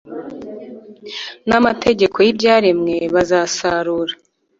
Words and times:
Na 1.49 1.57
mategeko 1.65 2.17
yibyaremwe 2.25 2.95
bazasarura 3.13 4.13